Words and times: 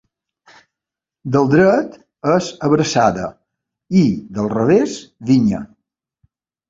Del 1.35 1.51
dret 1.51 1.99
és 2.37 2.49
abraçada 2.69 3.27
i 4.03 4.05
del 4.39 4.51
revés 4.55 4.97
vinya. 5.33 5.61